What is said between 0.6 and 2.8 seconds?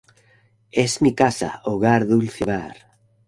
es mi casa. hogar, dulce hogar.